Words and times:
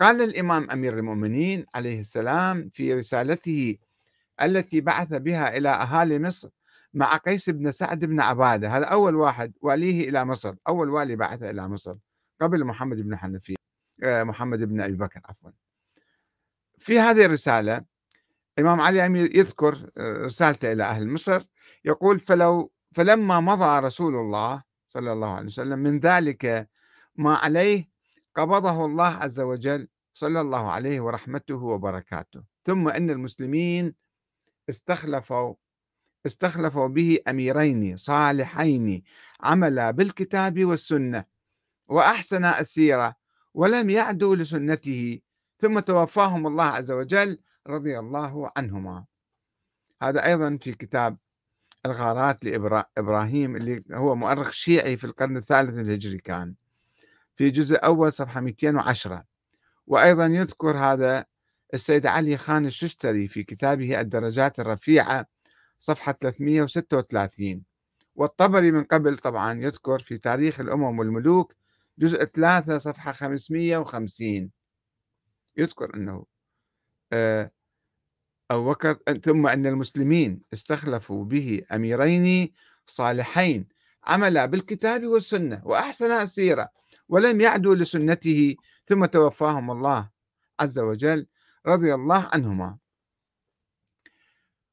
وقال 0.00 0.22
الإمام 0.22 0.70
أمير 0.70 0.98
المؤمنين 0.98 1.66
عليه 1.74 2.00
السلام 2.00 2.70
في 2.72 2.94
رسالته 2.94 3.78
التي 4.42 4.80
بعث 4.80 5.12
بها 5.12 5.56
إلى 5.56 5.68
أهالي 5.68 6.18
مصر 6.18 6.48
مع 6.94 7.16
قيس 7.16 7.50
بن 7.50 7.72
سعد 7.72 8.04
بن 8.04 8.20
عبادة. 8.20 8.76
هذا 8.76 8.84
أول 8.84 9.14
واحد 9.14 9.52
واليه 9.60 10.08
إلى 10.08 10.24
مصر 10.24 10.54
أول 10.68 10.90
والي 10.90 11.16
بعث 11.16 11.42
إلى 11.42 11.68
مصر 11.68 11.96
قبل 12.40 12.64
محمد 12.64 12.96
بن 12.96 13.16
حنفية 13.16 13.54
آه، 14.02 14.22
محمد 14.22 14.58
بن 14.58 14.80
أبي 14.80 14.92
بكر 14.92 15.20
عفوا. 15.24 15.50
في 16.78 16.98
هذه 16.98 17.24
الرسالة 17.24 17.80
الإمام 18.58 18.80
علي 18.80 19.06
أمير 19.06 19.36
يذكر 19.36 19.90
آه، 19.98 20.12
رسالته 20.12 20.72
إلى 20.72 20.84
أهل 20.84 21.08
مصر 21.08 21.42
يقول 21.84 22.18
فلو 22.20 22.72
فلما 22.92 23.40
مضى 23.40 23.86
رسول 23.86 24.14
الله 24.14 24.62
صلى 24.88 25.12
الله 25.12 25.34
عليه 25.34 25.46
وسلم 25.46 25.78
من 25.78 25.98
ذلك 25.98 26.68
ما 27.16 27.34
عليه 27.34 27.90
قبضه 28.34 28.84
الله 28.84 29.06
عز 29.06 29.40
وجل 29.40 29.88
صلى 30.12 30.40
الله 30.40 30.70
عليه 30.70 31.00
ورحمته 31.00 31.62
وبركاته. 31.62 32.42
ثم 32.64 32.88
أن 32.88 33.10
المسلمين 33.10 33.94
استخلفوا 34.70 35.54
استخلفوا 36.26 36.86
به 36.86 37.18
أميرين 37.28 37.96
صالحين 37.96 39.02
عملا 39.40 39.90
بالكتاب 39.90 40.64
والسنة 40.64 41.24
وأحسن 41.88 42.44
السيره 42.44 43.14
ولم 43.54 43.90
يعدوا 43.90 44.36
لسنته 44.36 45.20
ثم 45.58 45.80
توفاهم 45.80 46.46
الله 46.46 46.64
عز 46.64 46.90
وجل 46.90 47.38
رضي 47.66 47.98
الله 47.98 48.50
عنهما. 48.56 49.04
هذا 50.02 50.26
أيضا 50.26 50.56
في 50.56 50.72
كتاب 50.72 51.16
الغارات 51.86 52.44
لابراهيم 52.44 53.56
اللي 53.56 53.84
هو 53.92 54.14
مؤرخ 54.14 54.50
شيعي 54.50 54.96
في 54.96 55.04
القرن 55.04 55.36
الثالث 55.36 55.78
الهجري 55.78 56.18
كان. 56.18 56.54
في 57.40 57.50
جزء 57.50 57.76
أول 57.84 58.12
صفحة 58.12 58.40
210 58.40 59.24
وأيضا 59.86 60.26
يذكر 60.26 60.78
هذا 60.78 61.24
السيد 61.74 62.06
علي 62.06 62.36
خان 62.36 62.66
الششتري 62.66 63.28
في 63.28 63.44
كتابه 63.44 64.00
الدرجات 64.00 64.60
الرفيعة 64.60 65.26
صفحة 65.78 66.12
336 66.12 67.64
والطبري 68.14 68.72
من 68.72 68.84
قبل 68.84 69.18
طبعا 69.18 69.60
يذكر 69.60 69.98
في 69.98 70.18
تاريخ 70.18 70.60
الأمم 70.60 70.98
والملوك 70.98 71.54
جزء 71.98 72.24
3 72.24 72.78
صفحة 72.78 73.12
550 73.12 74.50
يذكر 75.56 75.94
أنه 75.94 76.24
آه، 77.12 77.50
أو 78.50 78.70
بكر 78.70 78.98
ثم 79.24 79.46
أن 79.46 79.66
المسلمين 79.66 80.42
استخلفوا 80.52 81.24
به 81.24 81.62
أميرين 81.72 82.52
صالحين. 82.86 83.68
عملا 84.04 84.46
بالكتاب 84.46 85.06
والسنة 85.06 85.62
وأحسن 85.64 86.10
السيرة. 86.10 86.79
ولم 87.10 87.40
يعدوا 87.40 87.74
لسنته 87.74 88.56
ثم 88.86 89.04
توفاهم 89.04 89.70
الله 89.70 90.10
عز 90.60 90.78
وجل 90.78 91.26
رضي 91.66 91.94
الله 91.94 92.28
عنهما. 92.32 92.78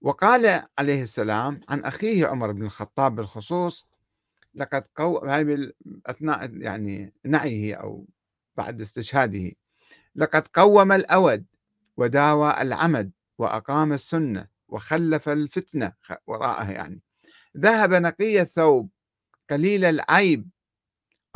وقال 0.00 0.62
عليه 0.78 1.02
السلام 1.02 1.60
عن 1.68 1.80
أخيه 1.80 2.26
عمر 2.26 2.52
بن 2.52 2.62
الخطاب 2.62 3.14
بالخصوص 3.14 3.86
لقد 4.54 4.86
قو 4.94 5.18
أثناء 6.06 6.56
يعني 6.56 7.12
نعيه 7.24 7.74
أو 7.74 8.06
بعد 8.56 8.80
استشهاده 8.80 9.52
لقد 10.14 10.46
قوم 10.48 10.92
الأود 10.92 11.44
وداوى 11.96 12.62
العمد 12.62 13.12
وأقام 13.38 13.92
السنة 13.92 14.46
وخلف 14.68 15.28
الفتنة 15.28 15.92
وراءه 16.26 16.70
يعني 16.70 17.02
ذهب 17.56 17.94
نقي 17.94 18.40
الثوب 18.40 18.90
قليل 19.50 19.84
العيب 19.84 20.50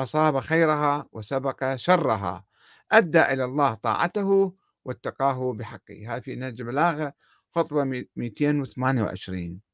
أصاب 0.03 0.41
خيرها 0.41 1.09
وسبق 1.13 1.77
شرها. 1.77 2.45
أدى 2.93 3.23
إلى 3.23 3.45
الله 3.45 3.75
طاعته 3.75 4.55
واتقاه 4.85 5.53
بحقه. 5.53 6.05
هذه 6.17 6.21
في 6.21 6.35
نهج 6.35 6.61
البلاغة 6.61 7.13
خطوة 7.51 8.05
228 8.17 9.72